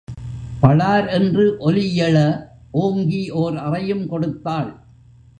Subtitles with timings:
[0.61, 2.15] பளார் என்று ஒலியெழ
[2.71, 4.71] ஓங்கி ஓர் அறையும் கொடுத்தாள்.